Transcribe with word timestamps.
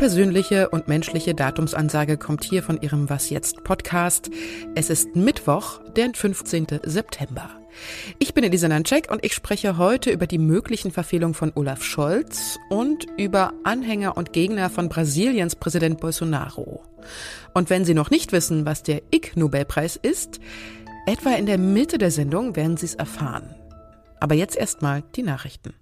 persönliche 0.00 0.70
und 0.70 0.88
menschliche 0.88 1.34
Datumsansage 1.34 2.16
kommt 2.16 2.42
hier 2.42 2.62
von 2.62 2.80
Ihrem 2.80 3.10
Was 3.10 3.28
jetzt 3.28 3.64
Podcast. 3.64 4.30
Es 4.74 4.88
ist 4.88 5.14
Mittwoch, 5.14 5.78
der 5.94 6.12
15. 6.14 6.68
September. 6.84 7.50
Ich 8.18 8.32
bin 8.32 8.42
Elisa 8.42 8.66
Nanczek 8.66 9.10
und 9.10 9.22
ich 9.22 9.34
spreche 9.34 9.76
heute 9.76 10.10
über 10.10 10.26
die 10.26 10.38
möglichen 10.38 10.90
Verfehlungen 10.90 11.34
von 11.34 11.52
Olaf 11.54 11.84
Scholz 11.84 12.58
und 12.70 13.08
über 13.18 13.52
Anhänger 13.64 14.16
und 14.16 14.32
Gegner 14.32 14.70
von 14.70 14.88
Brasiliens 14.88 15.54
Präsident 15.54 16.00
Bolsonaro. 16.00 16.82
Und 17.52 17.68
wenn 17.68 17.84
Sie 17.84 17.92
noch 17.92 18.08
nicht 18.08 18.32
wissen, 18.32 18.64
was 18.64 18.82
der 18.82 19.02
Ig-Nobelpreis 19.14 19.96
ist, 19.96 20.40
etwa 21.06 21.34
in 21.34 21.44
der 21.44 21.58
Mitte 21.58 21.98
der 21.98 22.10
Sendung 22.10 22.56
werden 22.56 22.78
Sie 22.78 22.86
es 22.86 22.94
erfahren. 22.94 23.54
Aber 24.18 24.34
jetzt 24.34 24.56
erstmal 24.56 25.02
die 25.14 25.24
Nachrichten. 25.24 25.74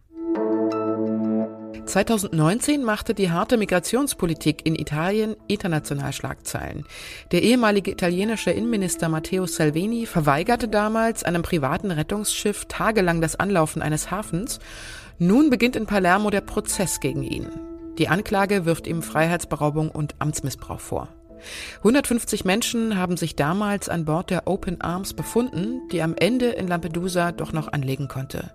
2019 1.89 2.85
machte 2.85 3.15
die 3.15 3.31
harte 3.31 3.57
Migrationspolitik 3.57 4.67
in 4.67 4.75
Italien 4.75 5.37
international 5.47 6.13
Schlagzeilen. 6.13 6.85
Der 7.33 7.43
ehemalige 7.43 7.91
italienische 7.91 8.51
Innenminister 8.51 9.09
Matteo 9.09 9.47
Salvini 9.47 10.05
verweigerte 10.05 10.69
damals 10.69 11.25
einem 11.25 11.41
privaten 11.41 11.91
Rettungsschiff 11.91 12.67
tagelang 12.67 13.23
das 13.23 13.37
Anlaufen 13.37 13.81
eines 13.81 14.11
Hafens. 14.11 14.59
Nun 15.19 15.49
beginnt 15.49 15.77
in 15.77 15.87
Palermo 15.87 16.29
der 16.29 16.43
Prozess 16.43 17.01
gegen 17.01 17.23
ihn. 17.23 17.49
Die 17.97 18.09
Anklage 18.09 18.67
wirft 18.67 18.87
ihm 18.87 19.03
Freiheitsberaubung 19.03 19.91
und 19.91 20.15
Amtsmissbrauch 20.19 20.81
vor. 20.81 21.09
150 21.79 22.45
Menschen 22.45 22.99
haben 22.99 23.17
sich 23.17 23.35
damals 23.35 23.89
an 23.89 24.05
Bord 24.05 24.29
der 24.29 24.47
Open 24.47 24.83
Arms 24.83 25.15
befunden, 25.15 25.81
die 25.91 26.03
am 26.03 26.15
Ende 26.17 26.51
in 26.51 26.69
Lampedusa 26.69 27.33
doch 27.33 27.55
noch 27.55 27.73
anlegen 27.73 28.09
konnte. 28.09 28.51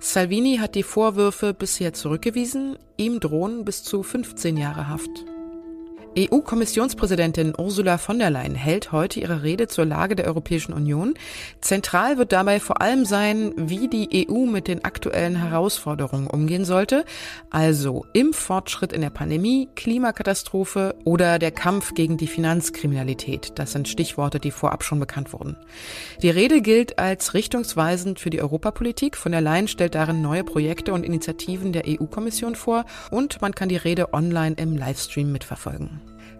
Salvini 0.00 0.58
hat 0.58 0.74
die 0.74 0.82
Vorwürfe 0.82 1.54
bisher 1.54 1.92
zurückgewiesen, 1.92 2.78
ihm 2.96 3.20
drohen 3.20 3.64
bis 3.64 3.82
zu 3.82 4.02
15 4.02 4.56
Jahre 4.56 4.88
Haft. 4.88 5.24
EU-Kommissionspräsidentin 6.18 7.52
Ursula 7.58 7.98
von 7.98 8.18
der 8.18 8.30
Leyen 8.30 8.54
hält 8.54 8.90
heute 8.90 9.20
ihre 9.20 9.42
Rede 9.42 9.68
zur 9.68 9.84
Lage 9.84 10.16
der 10.16 10.26
Europäischen 10.26 10.72
Union. 10.72 11.12
Zentral 11.60 12.16
wird 12.16 12.32
dabei 12.32 12.58
vor 12.58 12.80
allem 12.80 13.04
sein, 13.04 13.52
wie 13.56 13.88
die 13.88 14.26
EU 14.26 14.46
mit 14.46 14.66
den 14.66 14.82
aktuellen 14.82 15.36
Herausforderungen 15.36 16.26
umgehen 16.26 16.64
sollte, 16.64 17.04
also 17.50 18.06
im 18.14 18.32
Fortschritt 18.32 18.94
in 18.94 19.02
der 19.02 19.10
Pandemie, 19.10 19.68
Klimakatastrophe 19.76 20.94
oder 21.04 21.38
der 21.38 21.50
Kampf 21.50 21.92
gegen 21.92 22.16
die 22.16 22.28
Finanzkriminalität. 22.28 23.52
Das 23.56 23.72
sind 23.72 23.86
Stichworte, 23.86 24.40
die 24.40 24.52
vorab 24.52 24.84
schon 24.84 25.00
bekannt 25.00 25.34
wurden. 25.34 25.56
Die 26.22 26.30
Rede 26.30 26.62
gilt 26.62 26.98
als 26.98 27.34
richtungsweisend 27.34 28.20
für 28.20 28.30
die 28.30 28.40
Europapolitik. 28.40 29.18
Von 29.18 29.32
der 29.32 29.42
Leyen 29.42 29.68
stellt 29.68 29.94
darin 29.94 30.22
neue 30.22 30.44
Projekte 30.44 30.94
und 30.94 31.04
Initiativen 31.04 31.72
der 31.72 31.84
EU-Kommission 31.86 32.54
vor 32.54 32.86
und 33.10 33.42
man 33.42 33.54
kann 33.54 33.68
die 33.68 33.76
Rede 33.76 34.14
online 34.14 34.56
im 34.58 34.76
Livestream 34.78 35.30
mitverfolgen. 35.30 36.05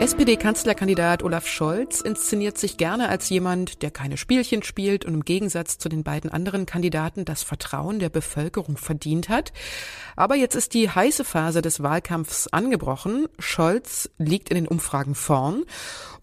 SPD-Kanzlerkandidat 0.00 1.22
Olaf 1.22 1.46
Scholz 1.46 2.00
inszeniert 2.00 2.56
sich 2.56 2.78
gerne 2.78 3.10
als 3.10 3.28
jemand, 3.28 3.82
der 3.82 3.90
keine 3.90 4.16
Spielchen 4.16 4.62
spielt 4.62 5.04
und 5.04 5.12
im 5.12 5.24
Gegensatz 5.26 5.76
zu 5.76 5.90
den 5.90 6.04
beiden 6.04 6.30
anderen 6.30 6.64
Kandidaten 6.64 7.26
das 7.26 7.42
Vertrauen 7.42 7.98
der 7.98 8.08
Bevölkerung 8.08 8.78
verdient 8.78 9.28
hat. 9.28 9.52
Aber 10.16 10.36
jetzt 10.36 10.54
ist 10.54 10.72
die 10.72 10.88
heiße 10.88 11.22
Phase 11.22 11.60
des 11.60 11.82
Wahlkampfs 11.82 12.48
angebrochen. 12.48 13.28
Scholz 13.38 14.08
liegt 14.16 14.48
in 14.48 14.54
den 14.54 14.68
Umfragen 14.68 15.14
vorn. 15.14 15.64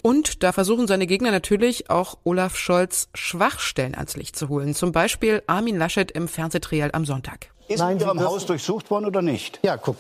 Und 0.02 0.41
da 0.41 0.53
versuchen 0.53 0.88
seine 0.88 1.06
Gegner 1.06 1.30
natürlich 1.30 1.91
auch 1.91 2.17
Olaf 2.23 2.58
Scholz 2.58 3.09
Schwachstellen 3.14 3.94
ans 3.94 4.17
Licht 4.17 4.36
zu 4.36 4.50
holen. 4.50 4.73
Zum 4.73 4.91
Beispiel 4.91 5.44
Armin 5.45 5.78
Laschet 5.78 6.09
im 6.09 6.28
Fernsehtrial 6.28 6.89
am 6.94 7.06
Sonntag. 7.06 7.52
Ist 7.67 7.79
Nein, 7.79 7.97
in 7.97 8.03
Ihrem 8.03 8.22
Haus 8.22 8.45
durchsucht 8.45 8.89
worden 8.89 9.05
oder 9.05 9.22
nicht? 9.22 9.59
Ja, 9.61 9.75
guck, 9.75 9.97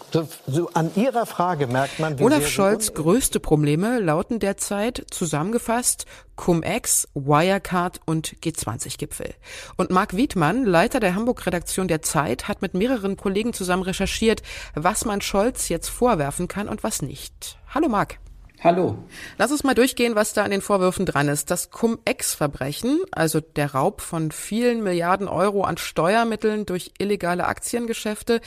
so 0.47 0.69
an 0.73 0.89
Ihrer 0.95 1.25
Frage 1.25 1.67
merkt 1.67 1.99
man, 1.99 2.17
wie 2.17 2.23
Olaf 2.23 2.47
Scholz 2.47 2.93
größte 2.93 3.41
Probleme 3.41 3.99
lauten 3.99 4.39
derzeit 4.39 5.05
zusammengefasst 5.11 6.05
Cum-Ex, 6.37 7.09
Wirecard 7.13 7.99
und 8.05 8.35
G20-Gipfel. 8.41 9.33
Und 9.75 9.89
Marc 9.89 10.15
Wiedmann, 10.15 10.63
Leiter 10.65 11.01
der 11.01 11.15
Hamburg-Redaktion 11.15 11.89
der 11.89 12.01
Zeit, 12.01 12.47
hat 12.47 12.61
mit 12.61 12.73
mehreren 12.73 13.17
Kollegen 13.17 13.51
zusammen 13.51 13.83
recherchiert, 13.83 14.43
was 14.73 15.03
man 15.03 15.19
Scholz 15.19 15.67
jetzt 15.67 15.89
vorwerfen 15.89 16.47
kann 16.47 16.69
und 16.69 16.83
was 16.83 17.01
nicht. 17.01 17.57
Hallo 17.73 17.89
Marc. 17.89 18.19
Hallo. 18.63 18.97
Lass 19.37 19.51
uns 19.51 19.63
mal 19.63 19.75
durchgehen, 19.75 20.15
was 20.15 20.33
da 20.33 20.43
an 20.43 20.49
den 20.49 20.61
Vorwürfen 20.61 21.05
dran 21.05 21.27
ist. 21.27 21.51
Das 21.51 21.69
Cum-Ex-Verbrechen, 21.69 22.99
also 23.11 23.39
der 23.39 23.73
Raub 23.73 24.01
von 24.01 24.31
vielen 24.31 24.83
Milliarden 24.83 25.27
Euro 25.27 25.63
an 25.63 25.77
Steuermitteln 25.77 26.65
durch 26.65 26.91
illegale 26.97 27.45
Aktiengeschäfte, 27.45 28.41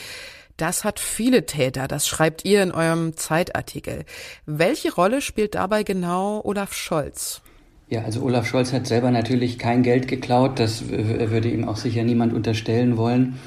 das 0.57 0.83
hat 0.85 0.99
viele 0.99 1.47
Täter, 1.47 1.87
das 1.89 2.09
schreibt 2.09 2.45
ihr 2.45 2.63
in 2.63 2.73
eurem 2.73 3.17
Zeitartikel. 3.17 4.05
Welche 4.47 4.93
Rolle 4.93 5.23
spielt 5.23 5.55
dabei 5.55 5.85
genau 5.85 6.43
Olaf 6.45 6.75
Scholz? 6.75 7.41
Ja, 7.89 8.03
also 8.03 8.21
Olaf 8.23 8.47
Scholz 8.47 8.73
hat 8.73 8.87
selber 8.87 9.11
natürlich 9.11 9.59
kein 9.59 9.83
Geld 9.83 10.07
geklaut, 10.07 10.59
das 10.59 10.89
würde 10.89 11.49
ihm 11.49 11.69
auch 11.69 11.77
sicher 11.77 12.03
niemand 12.03 12.35
unterstellen 12.35 12.97
wollen. 12.97 13.39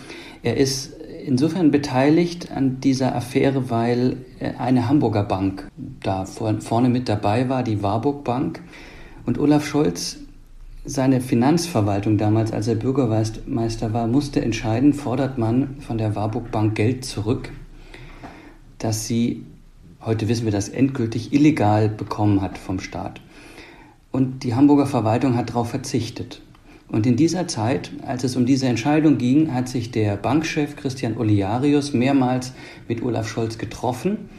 Er 0.44 0.58
ist 0.58 0.94
insofern 1.26 1.72
beteiligt 1.72 2.52
an 2.52 2.80
dieser 2.80 3.16
Affäre, 3.16 3.70
weil 3.70 4.18
äh, 4.40 4.54
eine 4.58 4.88
Hamburger 4.88 5.24
Bank 5.24 5.70
da 6.02 6.26
vorne 6.26 6.90
mit 6.90 7.10
dabei 7.10 7.50
war, 7.50 7.64
die 7.64 7.82
Warburg 7.82 8.24
Bank. 8.24 8.62
Und 9.26 9.40
Olaf 9.40 9.66
Scholz, 9.66 10.20
seine 10.86 11.22
Finanzverwaltung 11.22 12.18
damals, 12.18 12.52
als 12.52 12.68
er 12.68 12.76
Bürgermeister 12.76 13.94
war, 13.94 14.08
musste 14.08 14.42
entscheiden, 14.42 14.94
fordert 14.94 15.38
man 15.38 15.78
von 15.80 15.98
der 15.98 16.16
Warburg 16.16 16.52
Bank 16.52 16.76
Geld 16.76 17.06
zurück, 17.06 17.52
das 18.80 19.08
sie, 19.08 19.46
heute 20.02 20.28
wissen 20.28 20.44
wir 20.44 20.52
das, 20.52 20.68
endgültig 20.68 21.32
illegal 21.32 21.88
bekommen 21.88 22.42
hat 22.42 22.58
vom 22.58 22.80
Staat. 22.80 23.22
Und 24.12 24.44
die 24.44 24.56
Hamburger 24.56 24.86
Verwaltung 24.86 25.38
hat 25.38 25.50
darauf 25.50 25.70
verzichtet. 25.70 26.42
Und 26.88 27.08
in 27.08 27.16
dieser 27.16 27.48
Zeit, 27.48 27.92
als 28.06 28.24
es 28.24 28.36
um 28.36 28.46
diese 28.46 28.68
Entscheidung 28.68 29.18
ging, 29.18 29.54
hat 29.54 29.68
sich 29.68 29.92
der 29.92 30.16
Bankchef 30.16 30.76
Christian 30.76 31.18
Oliarius 31.18 31.94
mehrmals 31.94 32.54
mit 32.88 33.02
Olaf 33.02 33.28
Scholz 33.28 33.58
getroffen. 33.58 34.30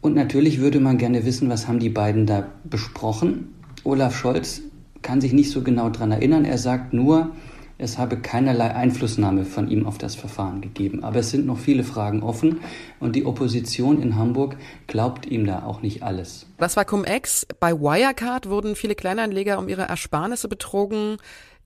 Und 0.00 0.14
natürlich 0.14 0.60
würde 0.60 0.80
man 0.80 0.98
gerne 0.98 1.24
wissen, 1.24 1.48
was 1.48 1.68
haben 1.68 1.78
die 1.78 1.90
beiden 1.90 2.26
da 2.26 2.48
besprochen. 2.64 3.54
Olaf 3.84 4.16
Scholz 4.16 4.62
kann 5.02 5.20
sich 5.20 5.32
nicht 5.32 5.50
so 5.50 5.62
genau 5.62 5.90
daran 5.90 6.12
erinnern. 6.12 6.44
Er 6.44 6.58
sagt 6.58 6.92
nur, 6.92 7.32
es 7.80 7.98
habe 7.98 8.18
keinerlei 8.18 8.74
Einflussnahme 8.74 9.44
von 9.44 9.70
ihm 9.70 9.86
auf 9.86 9.98
das 9.98 10.14
Verfahren 10.14 10.60
gegeben. 10.60 11.02
Aber 11.02 11.20
es 11.20 11.30
sind 11.30 11.46
noch 11.46 11.58
viele 11.58 11.82
Fragen 11.82 12.22
offen 12.22 12.60
und 13.00 13.16
die 13.16 13.24
Opposition 13.24 14.02
in 14.02 14.16
Hamburg 14.16 14.56
glaubt 14.86 15.26
ihm 15.26 15.46
da 15.46 15.64
auch 15.64 15.82
nicht 15.82 16.02
alles. 16.02 16.46
Was 16.58 16.76
war 16.76 16.84
Cum-Ex? 16.84 17.46
Bei 17.58 17.72
Wirecard 17.72 18.48
wurden 18.48 18.76
viele 18.76 18.94
Kleinanleger 18.94 19.58
um 19.58 19.68
ihre 19.68 19.82
Ersparnisse 19.82 20.48
betrogen. 20.48 21.16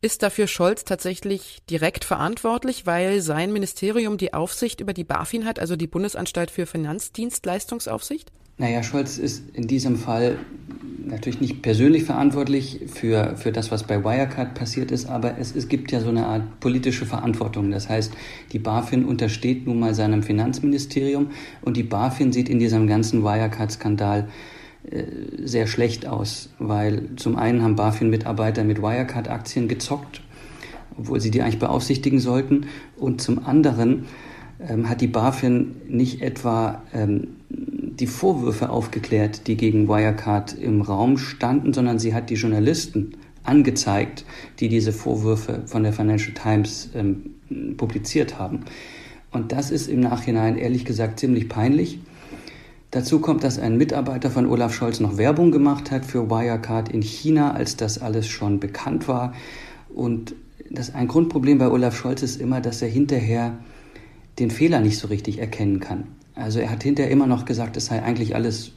Ist 0.01 0.23
dafür 0.23 0.47
Scholz 0.47 0.85
tatsächlich 0.85 1.63
direkt 1.71 2.05
verantwortlich, 2.05 2.87
weil 2.87 3.21
sein 3.21 3.53
Ministerium 3.53 4.19
die 4.19 4.35
Aufsicht 4.35 4.81
über 4.81 4.93
die 4.93 5.05
BaFin 5.05 5.47
hat, 5.47 5.59
also 5.59 5.77
die 5.77 5.87
Bundesanstalt 5.87 6.51
für 6.51 6.67
Finanzdienstleistungsaufsicht? 6.67 8.31
Naja, 8.57 8.85
Scholz 8.85 9.19
ist 9.19 9.51
in 9.55 9.67
diesem 9.67 9.97
Fall 9.97 10.39
natürlich 11.05 11.41
nicht 11.41 11.63
persönlich 11.63 12.05
verantwortlich 12.05 12.81
für, 12.87 13.37
für 13.37 13.53
das, 13.53 13.71
was 13.71 13.83
bei 13.83 14.05
Wirecard 14.05 14.55
passiert 14.55 14.91
ist, 14.91 15.07
aber 15.07 15.39
es, 15.39 15.55
es 15.55 15.69
gibt 15.69 15.91
ja 15.93 16.01
so 16.01 16.09
eine 16.09 16.27
Art 16.27 16.61
politische 16.61 17.05
Verantwortung. 17.05 17.71
Das 17.71 17.89
heißt, 17.89 18.13
die 18.53 18.59
BaFin 18.59 19.05
untersteht 19.05 19.67
nun 19.67 19.81
mal 19.81 19.95
seinem 19.95 20.23
Finanzministerium 20.23 21.29
und 21.63 21.77
die 21.77 21.83
BaFin 21.83 22.33
sieht 22.33 22.49
in 22.49 22.59
diesem 22.59 22.87
ganzen 22.87 23.23
Wirecard-Skandal 23.23 24.29
äh, 24.91 25.05
sehr 25.45 25.67
schlecht 25.67 26.07
aus, 26.07 26.51
weil 26.59 27.11
zum 27.17 27.37
einen 27.37 27.63
haben 27.63 27.77
BaFin-Mitarbeiter 27.77 28.65
mit 28.65 28.81
Wirecard-Aktien 28.81 29.69
gezockt, 29.69 30.23
obwohl 30.97 31.21
sie 31.21 31.31
die 31.31 31.43
eigentlich 31.43 31.59
beaufsichtigen 31.59 32.21
sollten, 32.21 32.67
und 32.97 33.21
zum 33.21 33.45
anderen 33.45 34.07
ähm, 34.61 34.89
hat 34.89 35.01
die 35.01 35.09
BaFin 35.09 35.75
nicht 35.89 36.23
etwa 36.23 36.83
ähm, 36.95 37.29
die 38.01 38.07
Vorwürfe 38.07 38.71
aufgeklärt, 38.71 39.47
die 39.47 39.57
gegen 39.57 39.89
Wirecard 39.89 40.55
im 40.55 40.83
Raum 40.83 41.19
standen, 41.19 41.73
sondern 41.73 41.99
sie 41.99 42.15
hat 42.15 42.31
die 42.31 42.35
Journalisten 42.35 43.17
angezeigt, 43.45 44.25
die 44.61 44.69
diese 44.69 44.93
Vorwürfe 44.93 45.63
von 45.67 45.83
der 45.83 45.93
Financial 45.93 46.35
Times 46.35 46.91
ähm, 46.95 47.77
publiziert 47.77 48.39
haben. 48.39 48.61
Und 49.31 49.53
das 49.53 49.71
ist 49.71 49.89
im 49.89 50.01
Nachhinein 50.01 50.57
ehrlich 50.57 50.85
gesagt 50.85 51.21
ziemlich 51.21 51.49
peinlich. 51.49 51.99
Dazu 52.91 53.19
kommt, 53.19 53.43
dass 53.43 53.59
ein 53.59 53.77
Mitarbeiter 53.77 54.31
von 54.31 54.47
Olaf 54.47 54.73
Scholz 54.73 55.01
noch 55.01 55.19
Werbung 55.19 55.51
gemacht 55.51 55.91
hat 55.91 56.05
für 56.05 56.31
Wirecard 56.31 56.89
in 56.89 57.03
China, 57.03 57.53
als 57.53 57.77
das 57.77 58.01
alles 58.01 58.29
schon 58.29 58.61
bekannt 58.61 59.09
war. 59.09 59.35
Und 59.93 60.35
das 60.71 60.95
ein 60.95 61.09
Grundproblem 61.09 61.59
bei 61.59 61.69
Olaf 61.69 61.97
Scholz 61.97 62.23
ist 62.23 62.41
immer, 62.41 62.61
dass 62.61 62.83
er 62.83 62.89
hinterher 62.89 63.59
den 64.39 64.51
Fehler 64.51 64.81
nicht 64.81 64.99
so 64.99 65.09
richtig 65.09 65.39
erkennen 65.39 65.81
kann. 65.81 66.07
Also 66.35 66.59
er 66.59 66.71
hat 66.71 66.83
hinterher 66.83 67.13
immer 67.13 67.27
noch 67.27 67.45
gesagt, 67.45 67.77
es 67.77 67.87
sei 67.87 68.03
eigentlich 68.03 68.35
alles 68.35 68.73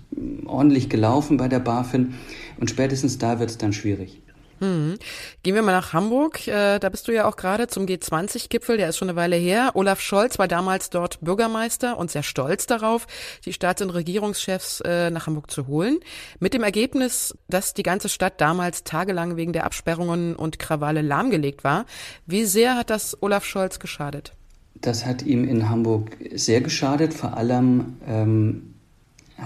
ordentlich 0.45 0.89
gelaufen 0.89 1.38
bei 1.38 1.48
der 1.48 1.59
BaFin 1.59 2.13
und 2.59 2.69
spätestens 2.69 3.18
da 3.18 3.39
wird 3.39 3.50
es 3.50 3.57
dann 3.57 3.74
schwierig. 3.74 4.21
Mhm. 4.59 4.98
Gehen 5.44 5.56
wir 5.56 5.62
mal 5.62 5.71
nach 5.71 5.94
Hamburg. 5.94 6.48
Äh, 6.48 6.80
da 6.80 6.89
bist 6.89 7.07
du 7.07 7.13
ja 7.13 7.25
auch 7.25 7.36
gerade 7.36 7.68
zum 7.68 7.86
G20-Gipfel. 7.86 8.77
Der 8.77 8.89
ist 8.89 8.98
schon 8.98 9.09
eine 9.09 9.15
Weile 9.15 9.36
her. 9.36 9.71
Olaf 9.75 10.01
Scholz 10.01 10.39
war 10.39 10.48
damals 10.48 10.89
dort 10.89 11.19
Bürgermeister 11.21 11.98
und 11.98 12.09
sehr 12.09 12.24
stolz 12.24 12.65
darauf, 12.65 13.06
die 13.45 13.54
Staats- 13.54 13.81
und 13.81 13.92
Regierungschefs 13.92 14.81
äh, 14.81 15.12
nach 15.12 15.27
Hamburg 15.27 15.51
zu 15.51 15.68
holen. 15.68 16.00
Mit 16.39 16.53
dem 16.53 16.63
Ergebnis, 16.63 17.36
dass 17.50 17.74
die 17.74 17.83
ganze 17.83 18.10
Stadt 18.10 18.42
damals 18.42 18.83
tagelang 18.83 19.36
wegen 19.36 19.53
der 19.53 19.65
Absperrungen 19.65 20.36
und 20.36 20.60
Krawalle 20.60 21.01
lahmgelegt 21.01 21.63
war. 21.63 21.86
Wie 22.25 22.45
sehr 22.45 22.75
hat 22.75 22.89
das 22.89 23.21
Olaf 23.21 23.45
Scholz 23.45 23.80
geschadet? 23.80 24.37
Das 24.81 25.06
hat 25.06 25.24
ihm 25.24 25.47
in 25.47 25.69
Hamburg 25.69 26.18
sehr 26.35 26.62
geschadet. 26.62 27.13
Vor 27.13 27.38
allem, 27.38 27.95
ähm, 28.07 28.74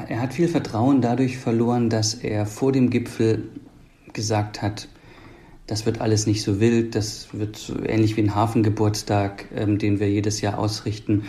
er 0.08 0.22
hat 0.22 0.34
viel 0.34 0.48
Vertrauen 0.48 1.02
dadurch 1.02 1.38
verloren, 1.38 1.90
dass 1.90 2.14
er 2.14 2.46
vor 2.46 2.72
dem 2.72 2.90
Gipfel 2.90 3.50
gesagt 4.14 4.62
hat, 4.62 4.88
das 5.68 5.86
wird 5.86 6.02
alles 6.02 6.28
nicht 6.28 6.44
so 6.44 6.60
wild, 6.60 6.96
das 6.96 7.30
wird 7.32 7.56
so 7.56 7.82
ähnlich 7.82 8.18
wie 8.18 8.22
ein 8.24 8.36
Hafengeburtstag, 8.36 9.46
ähm, 9.56 9.78
den 9.78 10.00
wir 10.00 10.10
jedes 10.10 10.42
Jahr 10.42 10.60
ausrichten, 10.60 11.24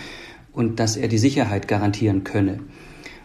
und 0.52 0.80
dass 0.80 0.96
er 0.96 1.08
die 1.08 1.18
Sicherheit 1.18 1.68
garantieren 1.68 2.24
könne. 2.24 2.58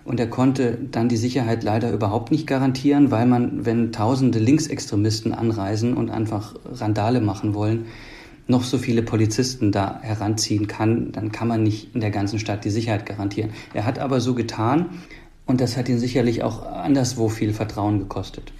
Und 0.06 0.19
er 0.19 0.29
konnte 0.29 0.77
dann 0.91 1.09
die 1.09 1.18
Sicherheit 1.18 1.63
leider 1.63 1.91
überhaupt 1.91 2.31
nicht 2.31 2.47
garantieren, 2.47 3.12
weil 3.12 3.25
man, 3.25 3.65
wenn 3.65 3.91
tausende 3.91 4.39
Linksextremisten 4.39 5.33
anreisen 5.33 5.95
und 5.95 6.09
einfach 6.09 6.56
Randale 6.65 7.19
machen 7.19 7.53
wollen, 7.53 7.88
noch 8.48 8.64
so 8.64 8.78
viele 8.78 9.04
Polizisten 9.04 9.72
da 9.72 10.00
heranziehen 10.02 10.68
kann, 10.68 11.12
dann 11.12 11.32
kann 11.32 11.48
man 11.48 11.64
nicht 11.64 11.94
in 11.94 12.02
der 12.02 12.12
ganzen 12.12 12.40
Stadt 12.40 12.66
die 12.66 12.70
Sicherheit 12.70 13.06
garantieren. 13.06 13.52
Er 13.74 13.86
hat 13.86 14.00
aber 14.00 14.22
so 14.22 14.34
getan 14.34 15.02
und 15.46 15.62
das 15.62 15.78
hat 15.78 15.90
ihn 15.90 16.00
sicherlich 16.00 16.44
auch 16.44 16.66
anderswo 16.66 17.30
viel 17.30 17.54
Vertrauen 17.54 18.00
gekostet. 18.00 18.52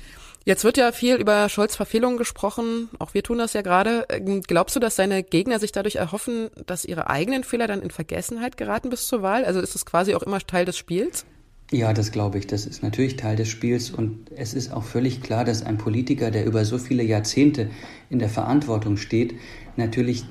Jetzt 0.48 0.64
wird 0.64 0.78
ja 0.78 0.94
viel 0.94 1.16
über 1.16 1.50
Scholz 1.50 1.76
Verfehlungen 1.76 2.18
gesprochen. 2.18 2.88
Auch 3.00 3.14
wir 3.14 3.22
tun 3.22 3.38
das 3.38 3.52
ja 3.52 3.62
gerade. 3.62 4.06
Ähm, 4.08 4.42
glaubst 4.48 4.78
du, 4.78 4.80
dass 4.80 4.96
seine 4.96 5.22
Gegner 5.22 5.60
sich 5.60 5.74
dadurch 5.74 5.98
erhoffen, 5.98 6.50
dass 6.66 6.86
ihre 6.86 7.10
eigenen 7.10 7.44
Fehler 7.44 7.68
dann 7.68 7.82
in 7.82 7.92
Vergessenheit 7.92 8.56
geraten 8.56 8.90
bis 8.90 9.08
zur 9.08 9.22
Wahl? 9.22 9.44
Also 9.44 9.60
ist 9.60 9.76
es 9.76 9.86
quasi 9.86 10.16
auch 10.16 10.24
immer 10.24 10.40
Teil 10.40 10.64
des 10.64 10.78
Spiels? 10.78 11.26
Ja, 11.72 11.92
das 11.92 12.12
glaube 12.12 12.38
ich. 12.38 12.48
Das 12.48 12.66
ist 12.66 12.82
natürlich 12.82 13.18
Teil 13.18 13.36
des 13.36 13.50
Spiels 13.50 13.92
und 13.92 14.32
es 14.34 14.54
ist 14.54 14.72
auch 14.72 14.84
völlig 14.84 15.22
klar, 15.22 15.44
dass 15.44 15.64
ein 15.64 15.78
Politiker, 15.78 16.32
der 16.32 16.46
über 16.46 16.64
so 16.64 16.78
viele 16.78 17.04
Jahrzehnte 17.04 17.70
in 18.10 18.20
der 18.20 18.30
Verantwortung 18.30 18.96
steht, 18.96 19.36
natürlich 19.76 20.24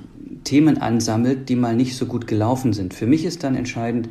Themen 0.43 0.79
ansammelt, 0.79 1.47
die 1.49 1.55
mal 1.55 1.75
nicht 1.75 1.95
so 1.95 2.07
gut 2.07 2.25
gelaufen 2.25 2.73
sind. 2.73 2.95
Für 2.95 3.05
mich 3.05 3.23
ist 3.23 3.43
dann 3.43 3.55
entscheidend, 3.55 4.09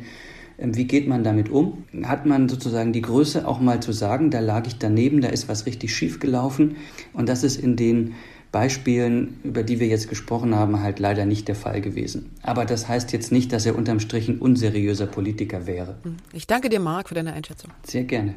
ähm, 0.57 0.77
wie 0.77 0.85
geht 0.85 1.09
man 1.09 1.25
damit 1.25 1.49
um? 1.49 1.83
Hat 2.03 2.25
man 2.25 2.47
sozusagen 2.47 2.93
die 2.93 3.01
Größe 3.01 3.45
auch 3.45 3.59
mal 3.59 3.81
zu 3.81 3.91
sagen, 3.91 4.31
da 4.31 4.39
lag 4.39 4.65
ich 4.65 4.77
daneben, 4.77 5.19
da 5.19 5.27
ist 5.27 5.49
was 5.49 5.65
richtig 5.65 5.93
schief 5.93 6.19
gelaufen. 6.19 6.77
Und 7.11 7.27
das 7.27 7.43
ist 7.43 7.61
in 7.61 7.75
den 7.75 8.13
Beispielen, 8.51 9.39
über 9.43 9.63
die 9.63 9.79
wir 9.79 9.87
jetzt 9.87 10.09
gesprochen 10.09 10.55
haben, 10.55 10.81
halt 10.81 10.99
leider 10.99 11.25
nicht 11.25 11.47
der 11.47 11.55
Fall 11.55 11.81
gewesen. 11.81 12.31
Aber 12.41 12.65
das 12.65 12.87
heißt 12.87 13.11
jetzt 13.11 13.31
nicht, 13.31 13.51
dass 13.51 13.65
er 13.65 13.75
unterm 13.75 13.99
Strich 13.99 14.29
ein 14.29 14.39
unseriöser 14.39 15.05
Politiker 15.05 15.67
wäre. 15.67 15.95
Ich 16.33 16.47
danke 16.47 16.69
dir, 16.69 16.79
Marc, 16.79 17.09
für 17.09 17.15
deine 17.15 17.33
Einschätzung. 17.33 17.71
Sehr 17.83 18.03
gerne. 18.03 18.35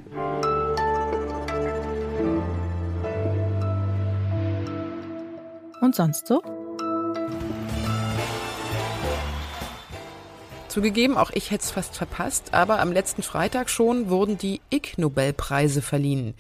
Und 5.81 5.95
sonst 5.95 6.27
so? 6.27 6.43
Zugegeben, 10.69 11.17
auch 11.17 11.31
ich 11.35 11.51
hätte 11.51 11.65
es 11.65 11.71
fast 11.73 11.97
verpasst, 11.97 12.55
aber 12.55 12.79
am 12.79 12.93
letzten 12.93 13.23
Freitag 13.23 13.69
schon 13.71 14.09
wurden 14.09 14.39
die 14.39 14.61
Ig-Nobelpreise 14.71 15.83
verliehen. 15.83 16.35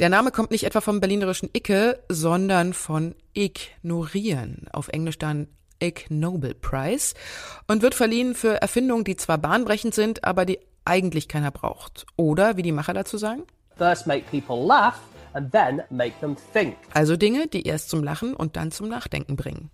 Der 0.00 0.08
Name 0.08 0.30
kommt 0.30 0.50
nicht 0.50 0.64
etwa 0.64 0.80
vom 0.80 0.98
berlinerischen 0.98 1.50
Icke, 1.52 2.02
sondern 2.08 2.72
von 2.72 3.14
ignorieren, 3.34 4.66
auf 4.72 4.88
Englisch 4.88 5.18
dann 5.18 5.46
Ig 5.78 6.06
Nobel 6.08 6.54
Prize, 6.54 7.14
und 7.68 7.82
wird 7.82 7.94
verliehen 7.94 8.34
für 8.34 8.62
Erfindungen, 8.62 9.04
die 9.04 9.16
zwar 9.16 9.36
bahnbrechend 9.36 9.94
sind, 9.94 10.24
aber 10.24 10.46
die 10.46 10.58
eigentlich 10.86 11.28
keiner 11.28 11.50
braucht. 11.50 12.06
Oder, 12.16 12.56
wie 12.56 12.62
die 12.62 12.72
Macher 12.72 12.94
dazu 12.94 13.18
sagen? 13.18 13.42
First 13.76 14.06
make 14.06 14.24
people 14.30 14.66
laugh 14.66 14.98
and 15.34 15.52
then 15.52 15.82
make 15.90 16.18
them 16.20 16.34
think. 16.54 16.76
Also 16.94 17.18
Dinge, 17.18 17.46
die 17.46 17.66
erst 17.66 17.90
zum 17.90 18.02
Lachen 18.02 18.32
und 18.32 18.56
dann 18.56 18.72
zum 18.72 18.88
Nachdenken 18.88 19.36
bringen. 19.36 19.70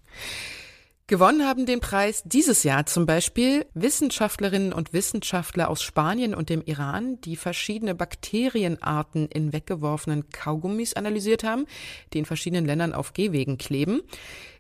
Gewonnen 1.09 1.47
haben 1.47 1.67
den 1.67 1.79
Preis 1.79 2.25
dieses 2.25 2.65
Jahr 2.65 2.85
zum 2.87 3.07
Beispiel 3.07 3.65
Wissenschaftlerinnen 3.75 4.73
und 4.73 4.93
Wissenschaftler 4.93 5.71
aus 5.71 5.81
Spanien 5.81 6.35
und 6.35 6.49
dem 6.49 6.63
Iran, 6.63 7.21
die 7.21 7.37
verschiedene 7.37 7.95
Bakterienarten 7.95 9.29
in 9.29 9.53
weggeworfenen 9.53 10.31
Kaugummis 10.31 10.95
analysiert 10.95 11.45
haben, 11.45 11.67
die 12.13 12.19
in 12.19 12.25
verschiedenen 12.25 12.67
Ländern 12.67 12.93
auf 12.93 13.13
Gehwegen 13.13 13.57
kleben. 13.57 14.01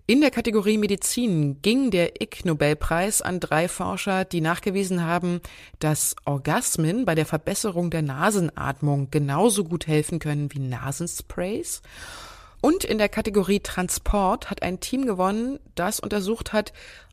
In 0.06 0.20
der 0.20 0.30
Kategorie 0.30 0.78
Medizin 0.78 1.62
ging 1.62 1.90
der 1.90 2.22
Ig-Nobelpreis 2.22 3.22
an 3.22 3.40
drei 3.40 3.66
Forscher, 3.66 4.24
die 4.24 4.40
nachgewiesen 4.40 5.04
haben, 5.04 5.40
dass 5.80 6.14
Orgasmen 6.26 7.04
bei 7.06 7.16
der 7.16 7.26
Verbesserung 7.26 7.90
der 7.90 8.02
Nasenatmung 8.02 9.10
genauso 9.10 9.64
gut 9.64 9.88
helfen 9.88 10.20
können 10.20 10.52
wie 10.52 10.60
Nasensprays. 10.60 11.82
Und 12.66 12.82
in 12.82 12.98
der 12.98 13.08
Kategorie 13.08 13.60
Transport 13.60 14.50
hat 14.50 14.64
ein 14.64 14.80
Team 14.80 15.06
gewonnen, 15.06 15.60
das 15.76 16.00
untersucht 16.00 16.52
hat, 16.52 16.72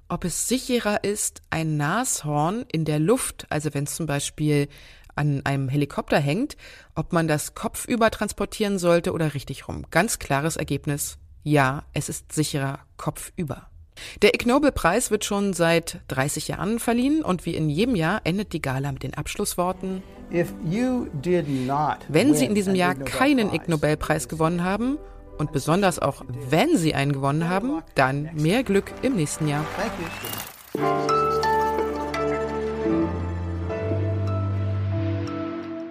ob 0.10 0.26
es 0.26 0.48
sicherer 0.48 1.04
ist, 1.04 1.44
ein 1.52 1.78
Nashorn 1.78 2.66
in 2.72 2.86
der 2.86 2.98
Luft, 2.98 3.46
also 3.52 3.72
wenn 3.76 3.84
es 3.84 3.94
zum 3.94 4.08
Beispiel 4.08 4.68
an 5.16 5.46
einem 5.46 5.70
Helikopter 5.70 6.18
hängt, 6.18 6.58
ob 6.96 7.14
man 7.14 7.28
das 7.28 7.54
kopfüber 7.54 8.10
transportieren 8.10 8.80
sollte 8.80 9.14
oder 9.14 9.36
richtig 9.36 9.68
rum. 9.68 9.86
Ganz 9.92 10.18
klares 10.18 10.58
Ergebnis. 10.58 11.20
Ja, 11.44 11.84
es 11.94 12.10
ist 12.10 12.32
sicherer 12.32 12.80
kopfüber. 12.98 13.68
Der 14.24 14.34
Ig 14.34 14.48
Nobel-Preis 14.48 15.12
wird 15.12 15.24
schon 15.24 15.54
seit 15.54 16.02
30 16.08 16.48
Jahren 16.48 16.80
verliehen 16.80 17.22
und 17.22 17.46
wie 17.46 17.54
in 17.54 17.70
jedem 17.70 17.94
Jahr 17.94 18.22
endet 18.24 18.54
die 18.54 18.62
Gala 18.62 18.92
mit 18.92 19.04
den 19.04 19.14
Abschlussworten. 19.14 20.02
Wenn 22.08 22.34
Sie 22.34 22.46
in 22.46 22.56
diesem 22.56 22.74
Jahr 22.74 22.96
keinen 22.96 23.54
Ig 23.54 23.68
Nobel-Preis 23.68 24.28
gewonnen 24.28 24.64
haben, 24.64 24.98
und 25.38 25.52
besonders 25.52 26.00
auch, 26.00 26.24
wenn 26.50 26.78
Sie 26.78 26.94
einen 26.94 27.14
gewonnen 27.14 27.50
haben, 27.50 27.82
dann 27.96 28.30
mehr 28.34 28.64
Glück 28.64 28.92
im 29.02 29.16
nächsten 29.16 29.48
Jahr. 29.48 29.66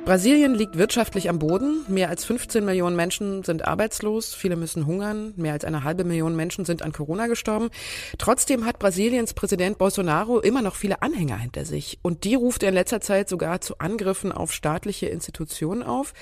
Brasilien 0.05 0.55
liegt 0.57 0.77
wirtschaftlich 0.77 1.29
am 1.29 1.39
Boden. 1.39 1.85
Mehr 1.87 2.09
als 2.09 2.25
15 2.25 2.65
Millionen 2.65 2.97
Menschen 2.97 3.45
sind 3.45 3.65
arbeitslos, 3.65 4.35
viele 4.35 4.57
müssen 4.57 4.85
hungern, 4.85 5.33
mehr 5.37 5.53
als 5.53 5.65
eine 5.65 5.85
halbe 5.85 6.03
Million 6.03 6.35
Menschen 6.35 6.65
sind 6.65 6.83
an 6.83 6.91
Corona 6.91 7.29
gestorben. 7.29 7.71
Trotzdem 8.19 8.67
hat 8.67 8.81
Brasiliens 8.81 9.33
Präsident 9.33 9.79
Bolsonaro 9.79 10.41
immer 10.41 10.61
noch 10.61 10.75
viele 10.75 11.03
Anhänger 11.03 11.37
hinter 11.37 11.65
sich 11.65 12.01
und 12.03 12.25
die 12.25 12.35
ruft 12.35 12.65
er 12.65 12.71
in 12.71 12.75
letzter 12.75 13.01
Zeit 13.01 13.29
sogar 13.29 13.61
zu 13.61 13.79
Angriffen 13.79 14.33
auf 14.33 14.53
staatliche 14.53 15.07
Institutionen 15.07 15.85
auf. 15.85 16.15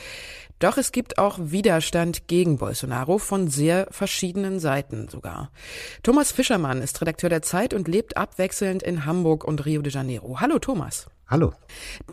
Doch 0.58 0.76
es 0.76 0.92
gibt 0.92 1.16
auch 1.16 1.38
Widerstand 1.40 2.28
gegen 2.28 2.58
Bolsonaro 2.58 3.16
von 3.16 3.48
sehr 3.48 3.88
verschiedenen 3.90 4.60
Seiten 4.60 5.08
sogar. 5.08 5.50
Thomas 6.02 6.32
Fischermann 6.32 6.82
ist 6.82 7.00
Redakteur 7.00 7.30
der 7.30 7.40
Zeit 7.40 7.72
und 7.72 7.88
lebt 7.88 8.18
abwechselnd 8.18 8.82
in 8.82 9.06
Hamburg 9.06 9.42
und 9.42 9.64
Rio 9.64 9.80
de 9.80 9.90
Janeiro. 9.90 10.38
Hallo 10.38 10.58
Thomas. 10.58 11.06
Hallo. 11.30 11.52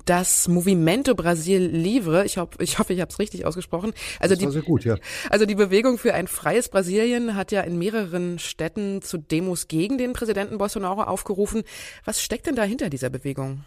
Das 0.05 0.47
Movimento 0.47 1.15
Brasil 1.15 1.65
Livre, 1.65 2.23
ich, 2.23 2.37
hoffe, 2.37 2.61
ich 2.61 2.77
hoffe, 2.77 2.93
ich 2.93 3.01
habe 3.01 3.11
es 3.11 3.17
richtig 3.17 3.47
ausgesprochen. 3.47 3.93
Also 4.19 4.35
das 4.35 4.43
war 4.43 4.49
die, 4.51 4.53
sehr 4.53 4.61
gut, 4.61 4.85
ja. 4.85 4.95
Also 5.31 5.47
die 5.47 5.55
Bewegung 5.55 5.97
für 5.97 6.13
ein 6.13 6.27
freies 6.27 6.69
Brasilien 6.69 7.33
hat 7.33 7.51
ja 7.51 7.61
in 7.61 7.79
mehreren 7.79 8.37
Städten 8.37 9.01
zu 9.01 9.17
Demos 9.17 9.67
gegen 9.67 9.97
den 9.97 10.13
Präsidenten 10.13 10.59
Bolsonaro 10.59 11.01
aufgerufen. 11.01 11.63
Was 12.05 12.21
steckt 12.21 12.45
denn 12.45 12.55
dahinter 12.55 12.91
dieser 12.91 13.09
Bewegung? 13.09 13.63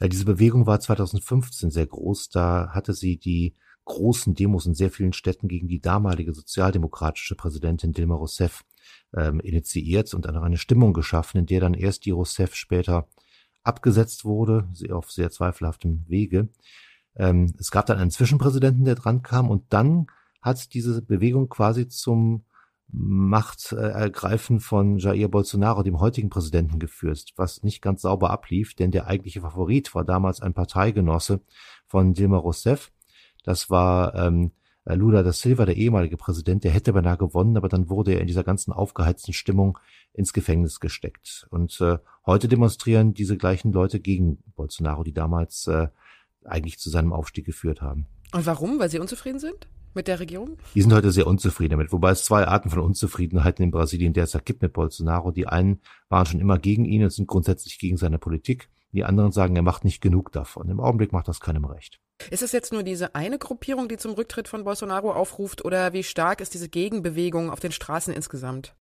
Ja, 0.00 0.08
diese 0.08 0.24
Bewegung 0.24 0.66
war 0.66 0.80
2015 0.80 1.70
sehr 1.70 1.86
groß. 1.86 2.30
Da 2.30 2.70
hatte 2.72 2.92
sie 2.92 3.18
die 3.18 3.54
großen 3.84 4.34
Demos 4.34 4.66
in 4.66 4.74
sehr 4.74 4.90
vielen 4.90 5.12
Städten 5.12 5.46
gegen 5.46 5.68
die 5.68 5.80
damalige 5.80 6.34
sozialdemokratische 6.34 7.36
Präsidentin 7.36 7.92
Dilma 7.92 8.16
Rousseff 8.16 8.62
ähm, 9.16 9.38
initiiert 9.38 10.12
und 10.12 10.26
eine 10.26 10.58
Stimmung 10.58 10.92
geschaffen, 10.92 11.38
in 11.38 11.46
der 11.46 11.60
dann 11.60 11.74
erst 11.74 12.04
die 12.04 12.10
Rousseff 12.10 12.56
später 12.56 13.06
abgesetzt 13.62 14.24
wurde, 14.24 14.68
auf 14.90 15.10
sehr 15.10 15.30
zweifelhaftem 15.30 16.04
Wege. 16.08 16.48
Ähm, 17.16 17.52
es 17.58 17.70
gab 17.70 17.86
dann 17.86 17.98
einen 17.98 18.10
Zwischenpräsidenten, 18.10 18.84
der 18.84 18.94
dran 18.94 19.22
kam 19.22 19.50
und 19.50 19.72
dann 19.72 20.06
hat 20.40 20.74
diese 20.74 21.02
Bewegung 21.02 21.48
quasi 21.48 21.88
zum 21.88 22.44
Machtergreifen 22.94 24.60
von 24.60 24.98
Jair 24.98 25.28
Bolsonaro, 25.28 25.82
dem 25.82 25.98
heutigen 25.98 26.28
Präsidenten, 26.28 26.78
geführt, 26.78 27.32
was 27.36 27.62
nicht 27.62 27.80
ganz 27.80 28.02
sauber 28.02 28.30
ablief, 28.30 28.74
denn 28.74 28.90
der 28.90 29.06
eigentliche 29.06 29.40
Favorit 29.40 29.94
war 29.94 30.04
damals 30.04 30.42
ein 30.42 30.52
Parteigenosse 30.52 31.40
von 31.86 32.12
Dilma 32.12 32.36
Rousseff. 32.36 32.92
Das 33.44 33.70
war 33.70 34.14
ähm, 34.14 34.52
Lula 34.84 35.22
da 35.22 35.32
Silva, 35.32 35.64
der 35.64 35.76
ehemalige 35.76 36.16
Präsident, 36.16 36.64
der 36.64 36.72
hätte 36.72 36.92
beinahe 36.92 37.16
gewonnen, 37.16 37.56
aber 37.56 37.68
dann 37.68 37.88
wurde 37.88 38.14
er 38.14 38.20
in 38.20 38.26
dieser 38.26 38.44
ganzen 38.44 38.72
aufgeheizten 38.72 39.32
Stimmung 39.32 39.78
ins 40.12 40.32
Gefängnis 40.32 40.80
gesteckt. 40.80 41.46
Und 41.50 41.80
äh, 41.80 41.98
heute 42.26 42.48
demonstrieren 42.48 43.14
diese 43.14 43.36
gleichen 43.36 43.72
Leute 43.72 44.00
gegen 44.00 44.38
Bolsonaro, 44.56 45.04
die 45.04 45.14
damals 45.14 45.66
äh, 45.68 45.88
eigentlich 46.44 46.78
zu 46.78 46.90
seinem 46.90 47.12
Aufstieg 47.12 47.46
geführt 47.46 47.80
haben. 47.80 48.06
Und 48.32 48.46
warum? 48.46 48.78
Weil 48.78 48.90
sie 48.90 48.98
unzufrieden 48.98 49.38
sind? 49.38 49.68
mit 49.94 50.08
der 50.08 50.20
Regierung? 50.20 50.58
Die 50.74 50.82
sind 50.82 50.92
heute 50.92 51.12
sehr 51.12 51.26
unzufrieden 51.26 51.72
damit, 51.72 51.92
wobei 51.92 52.10
es 52.10 52.24
zwei 52.24 52.46
Arten 52.46 52.70
von 52.70 52.80
Unzufriedenheiten 52.80 53.62
in 53.62 53.70
Brasilien 53.70 54.12
derzeit 54.12 54.46
gibt 54.46 54.62
mit 54.62 54.72
Bolsonaro. 54.72 55.30
Die 55.30 55.46
einen 55.46 55.80
waren 56.08 56.26
schon 56.26 56.40
immer 56.40 56.58
gegen 56.58 56.84
ihn 56.84 57.04
und 57.04 57.12
sind 57.12 57.28
grundsätzlich 57.28 57.78
gegen 57.78 57.96
seine 57.96 58.18
Politik. 58.18 58.68
Die 58.92 59.04
anderen 59.04 59.32
sagen, 59.32 59.56
er 59.56 59.62
macht 59.62 59.84
nicht 59.84 60.00
genug 60.00 60.32
davon. 60.32 60.68
Im 60.68 60.80
Augenblick 60.80 61.12
macht 61.12 61.28
das 61.28 61.40
keinem 61.40 61.64
recht. 61.64 62.00
Ist 62.30 62.42
es 62.42 62.52
jetzt 62.52 62.72
nur 62.72 62.82
diese 62.82 63.14
eine 63.14 63.38
Gruppierung, 63.38 63.88
die 63.88 63.96
zum 63.96 64.12
Rücktritt 64.12 64.48
von 64.48 64.64
Bolsonaro 64.64 65.12
aufruft, 65.12 65.64
oder 65.64 65.92
wie 65.92 66.02
stark 66.02 66.40
ist 66.40 66.54
diese 66.54 66.68
Gegenbewegung 66.68 67.50
auf 67.50 67.60
den 67.60 67.72
Straßen 67.72 68.12
insgesamt? 68.12 68.74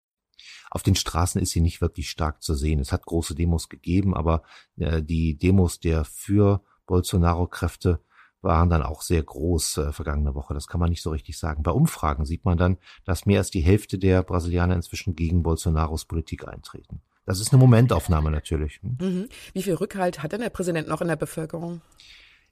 Auf 0.71 0.83
den 0.83 0.95
Straßen 0.95 1.41
ist 1.41 1.51
sie 1.51 1.61
nicht 1.61 1.81
wirklich 1.81 2.09
stark 2.09 2.41
zu 2.41 2.55
sehen. 2.55 2.79
Es 2.79 2.91
hat 2.91 3.05
große 3.05 3.35
Demos 3.35 3.69
gegeben, 3.69 4.15
aber 4.15 4.43
äh, 4.77 5.01
die 5.01 5.37
Demos 5.37 5.79
der 5.79 6.05
für 6.05 6.61
Bolsonaro-Kräfte 6.85 7.99
waren 8.41 8.69
dann 8.69 8.83
auch 8.83 9.01
sehr 9.01 9.21
groß 9.21 9.77
äh, 9.77 9.91
vergangene 9.91 10.33
Woche. 10.35 10.53
Das 10.53 10.67
kann 10.67 10.79
man 10.79 10.89
nicht 10.89 11.01
so 11.01 11.09
richtig 11.09 11.37
sagen. 11.37 11.63
Bei 11.63 11.71
Umfragen 11.71 12.25
sieht 12.25 12.45
man 12.45 12.57
dann, 12.57 12.77
dass 13.03 13.25
mehr 13.25 13.39
als 13.39 13.51
die 13.51 13.61
Hälfte 13.61 13.97
der 13.97 14.23
Brasilianer 14.23 14.75
inzwischen 14.75 15.15
gegen 15.15 15.43
Bolsonaros 15.43 16.05
Politik 16.05 16.47
eintreten. 16.47 17.01
Das 17.25 17.39
ist 17.39 17.51
eine 17.51 17.59
Momentaufnahme 17.59 18.31
natürlich. 18.31 18.79
Hm? 18.81 18.97
Mhm. 18.99 19.29
Wie 19.53 19.63
viel 19.63 19.75
Rückhalt 19.75 20.23
hat 20.23 20.31
denn 20.31 20.41
der 20.41 20.49
Präsident 20.49 20.87
noch 20.87 21.01
in 21.01 21.09
der 21.09 21.15
Bevölkerung? 21.15 21.81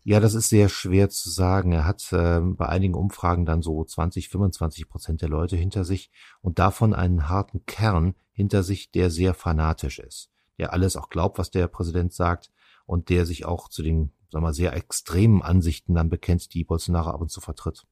Ja, 0.07 0.21
das 0.21 0.35
ist 0.35 0.47
sehr 0.47 0.69
schwer 0.69 1.09
zu 1.09 1.29
sagen. 1.29 1.73
Er 1.73 1.83
hat 1.83 2.13
äh, 2.13 2.39
bei 2.39 2.69
einigen 2.69 2.93
Umfragen 2.93 3.45
dann 3.45 3.61
so 3.61 3.83
20, 3.83 4.29
25 4.29 4.87
Prozent 4.87 5.21
der 5.21 5.27
Leute 5.27 5.57
hinter 5.57 5.83
sich 5.83 6.11
und 6.39 6.59
davon 6.59 6.93
einen 6.93 7.27
harten 7.27 7.65
Kern 7.65 8.15
hinter 8.31 8.63
sich, 8.63 8.89
der 8.89 9.09
sehr 9.09 9.33
fanatisch 9.33 9.99
ist, 9.99 10.29
der 10.59 10.71
alles 10.71 10.95
auch 10.95 11.09
glaubt, 11.09 11.37
was 11.37 11.51
der 11.51 11.67
Präsident 11.67 12.13
sagt 12.13 12.53
und 12.85 13.09
der 13.09 13.25
sich 13.25 13.43
auch 13.43 13.67
zu 13.67 13.83
den 13.83 14.13
sagen 14.31 14.45
wir, 14.45 14.53
sehr 14.53 14.71
extremen 14.77 15.41
Ansichten 15.41 15.93
dann 15.95 16.09
bekennt, 16.09 16.53
die 16.53 16.63
Bolsonaro 16.63 17.09
ab 17.09 17.19
und 17.19 17.29
zu 17.29 17.41
vertritt. 17.41 17.83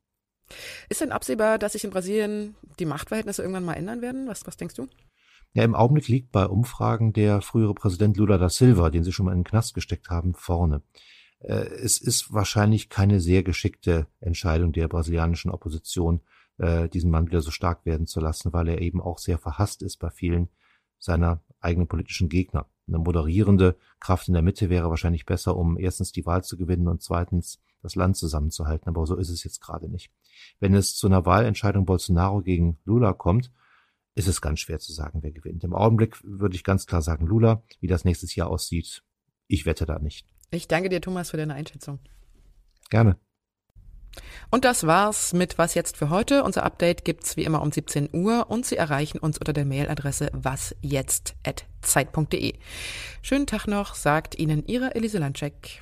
Ist 0.87 1.01
denn 1.01 1.11
absehbar, 1.11 1.59
dass 1.59 1.73
sich 1.73 1.83
in 1.83 1.89
Brasilien 1.89 2.55
die 2.79 2.85
Machtverhältnisse 2.85 3.41
irgendwann 3.41 3.65
mal 3.65 3.73
ändern 3.73 4.01
werden? 4.01 4.29
Was, 4.29 4.47
was 4.47 4.55
denkst 4.55 4.75
du? 4.75 4.87
Ja, 5.51 5.65
im 5.65 5.75
Augenblick 5.75 6.07
liegt 6.07 6.31
bei 6.31 6.45
Umfragen 6.45 7.11
der 7.11 7.41
frühere 7.41 7.73
Präsident 7.73 8.15
Lula 8.15 8.37
da 8.37 8.47
Silva, 8.47 8.89
den 8.89 9.03
sie 9.03 9.11
schon 9.11 9.25
mal 9.25 9.33
in 9.33 9.39
den 9.39 9.43
Knast 9.43 9.73
gesteckt 9.73 10.09
haben, 10.09 10.33
vorne. 10.33 10.81
Äh, 11.45 11.67
es 11.83 11.97
ist 11.97 12.33
wahrscheinlich 12.33 12.89
keine 12.89 13.19
sehr 13.19 13.43
geschickte 13.43 14.07
Entscheidung 14.19 14.71
der 14.71 14.87
brasilianischen 14.87 15.51
Opposition, 15.51 16.21
äh, 16.57 16.89
diesen 16.89 17.11
Mann 17.11 17.27
wieder 17.27 17.41
so 17.41 17.51
stark 17.51 17.85
werden 17.85 18.07
zu 18.07 18.19
lassen, 18.19 18.51
weil 18.51 18.67
er 18.67 18.81
eben 18.81 19.01
auch 19.01 19.19
sehr 19.19 19.37
verhasst 19.37 19.81
ist 19.81 19.97
bei 19.97 20.09
vielen 20.09 20.49
seiner 20.97 21.43
eigenen 21.59 21.87
politischen 21.87 22.29
Gegner. 22.29 22.67
Eine 22.87 22.99
moderierende 22.99 23.77
Kraft 23.99 24.27
in 24.27 24.33
der 24.33 24.43
Mitte 24.43 24.69
wäre 24.69 24.89
wahrscheinlich 24.89 25.25
besser, 25.25 25.55
um 25.55 25.77
erstens 25.77 26.11
die 26.11 26.25
Wahl 26.25 26.43
zu 26.43 26.57
gewinnen 26.57 26.87
und 26.87 27.01
zweitens 27.01 27.59
das 27.81 27.95
Land 27.95 28.17
zusammenzuhalten. 28.17 28.89
Aber 28.89 29.05
so 29.05 29.15
ist 29.15 29.29
es 29.29 29.43
jetzt 29.43 29.61
gerade 29.61 29.89
nicht. 29.89 30.11
Wenn 30.59 30.73
es 30.73 30.95
zu 30.95 31.07
einer 31.07 31.25
Wahlentscheidung 31.25 31.85
Bolsonaro 31.85 32.41
gegen 32.41 32.79
Lula 32.85 33.13
kommt, 33.13 33.51
ist 34.15 34.27
es 34.27 34.41
ganz 34.41 34.61
schwer 34.61 34.79
zu 34.79 34.93
sagen, 34.93 35.21
wer 35.21 35.31
gewinnt. 35.31 35.63
Im 35.63 35.73
Augenblick 35.73 36.23
würde 36.23 36.55
ich 36.55 36.63
ganz 36.63 36.85
klar 36.87 37.01
sagen 37.01 37.27
Lula. 37.27 37.63
Wie 37.81 37.87
das 37.87 38.05
nächstes 38.05 38.33
Jahr 38.35 38.49
aussieht, 38.49 39.03
ich 39.47 39.65
wette 39.65 39.85
da 39.85 39.99
nicht. 39.99 40.25
Ich 40.55 40.67
danke 40.67 40.89
dir, 40.89 41.01
Thomas, 41.01 41.31
für 41.31 41.37
deine 41.37 41.53
Einschätzung. 41.53 41.99
Gerne. 42.89 43.17
Und 44.49 44.63
das 44.63 44.87
war's 44.87 45.33
mit 45.33 45.57
Was 45.57 45.73
jetzt 45.73 45.97
für 45.97 46.09
heute. 46.09 46.43
Unser 46.43 46.63
Update 46.63 47.03
gibt's 47.03 47.35
wie 47.35 47.43
immer 47.43 47.61
um 47.61 47.73
17 47.73 48.11
Uhr 48.13 48.49
und 48.49 48.65
Sie 48.65 48.77
erreichen 48.77 49.19
uns 49.19 49.37
unter 49.37 49.51
der 49.51 49.65
Mailadresse 49.65 50.29
wasjetzt.zeit.de. 50.31 52.53
Schönen 53.21 53.47
Tag 53.47 53.67
noch, 53.67 53.95
sagt 53.95 54.39
Ihnen 54.39 54.65
Ihre 54.65 54.95
Elise 54.95 55.17
Landcheck. 55.17 55.81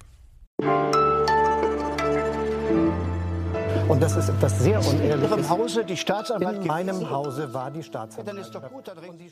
Und 3.87 4.01
das 4.01 4.15
ist 4.15 4.29
etwas 4.29 4.59
sehr 4.59 4.79
unehrliches. 4.79 5.13
In 5.13 5.21
Ihrem 5.21 5.47
Hause 5.49 5.85
die 5.85 5.97
Staatsanwalt 5.97 6.61
In 6.61 6.67
meinem 6.67 7.11
Hause 7.11 7.53
war 7.53 7.69
die 7.69 7.83
Staatsanwalt. 7.83 8.27
Dann 8.27 8.37
ist 8.37 8.55
doch 8.55 8.67
gut, 8.69 8.87
dann 8.87 8.97
regen 8.97 9.19
Sie 9.19 9.29